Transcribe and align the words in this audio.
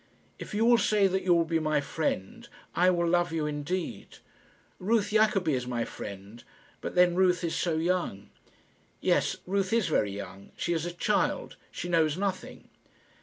If 0.39 0.55
you 0.55 0.65
will 0.65 0.79
say 0.79 1.05
that 1.05 1.21
you 1.21 1.31
will 1.31 1.45
be 1.45 1.59
my 1.59 1.79
friend, 1.79 2.49
I 2.73 2.89
will 2.89 3.07
love 3.07 3.31
you 3.31 3.45
indeed. 3.45 4.17
Ruth 4.79 5.09
Jacobi 5.13 5.53
is 5.53 5.67
my 5.67 5.85
friend; 5.85 6.43
but 6.81 6.95
then 6.95 7.13
Ruth 7.13 7.43
is 7.43 7.55
so 7.55 7.75
young." 7.77 8.31
"Yes, 8.99 9.37
Ruth 9.45 9.71
is 9.71 9.89
very 9.89 10.11
young. 10.11 10.53
She 10.57 10.73
is 10.73 10.87
a 10.87 10.91
child. 10.91 11.55
She 11.69 11.87
knows 11.87 12.17
nothing." 12.17 12.69